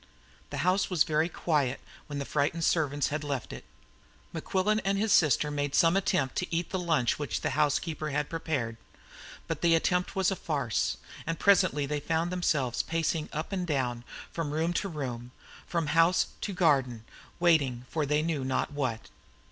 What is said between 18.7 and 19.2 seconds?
what.